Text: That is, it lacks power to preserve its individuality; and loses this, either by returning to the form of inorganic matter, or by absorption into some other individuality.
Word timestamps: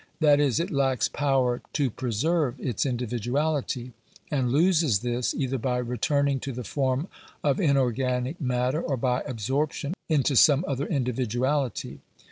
That 0.19 0.39
is, 0.39 0.59
it 0.59 0.71
lacks 0.71 1.07
power 1.07 1.61
to 1.73 1.91
preserve 1.91 2.59
its 2.59 2.87
individuality; 2.87 3.93
and 4.31 4.51
loses 4.51 5.01
this, 5.01 5.35
either 5.35 5.59
by 5.59 5.77
returning 5.77 6.39
to 6.39 6.51
the 6.51 6.63
form 6.63 7.07
of 7.43 7.59
inorganic 7.61 8.41
matter, 8.41 8.81
or 8.81 8.97
by 8.97 9.21
absorption 9.27 9.93
into 10.09 10.35
some 10.35 10.65
other 10.67 10.87
individuality. 10.87 11.99